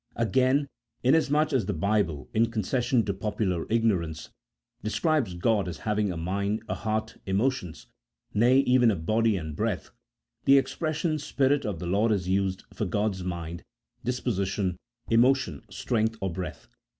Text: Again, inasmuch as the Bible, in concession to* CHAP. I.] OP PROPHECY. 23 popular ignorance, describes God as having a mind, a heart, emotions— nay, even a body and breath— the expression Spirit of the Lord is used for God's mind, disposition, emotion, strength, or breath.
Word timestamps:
Again, 0.15 0.67
inasmuch 1.03 1.53
as 1.53 1.67
the 1.67 1.75
Bible, 1.75 2.27
in 2.33 2.49
concession 2.49 3.05
to* 3.05 3.13
CHAP. 3.13 3.13
I.] 3.13 3.13
OP 3.13 3.19
PROPHECY. 3.37 3.45
23 3.45 3.45
popular 3.45 3.67
ignorance, 3.93 4.29
describes 4.81 5.33
God 5.35 5.67
as 5.67 5.77
having 5.77 6.11
a 6.11 6.17
mind, 6.17 6.63
a 6.67 6.73
heart, 6.73 7.17
emotions— 7.27 7.85
nay, 8.33 8.61
even 8.61 8.89
a 8.89 8.95
body 8.95 9.37
and 9.37 9.55
breath— 9.55 9.91
the 10.45 10.57
expression 10.57 11.19
Spirit 11.19 11.65
of 11.65 11.77
the 11.77 11.85
Lord 11.85 12.11
is 12.11 12.27
used 12.27 12.63
for 12.73 12.85
God's 12.85 13.23
mind, 13.23 13.61
disposition, 14.03 14.75
emotion, 15.11 15.61
strength, 15.69 16.17
or 16.19 16.33
breath. 16.33 16.67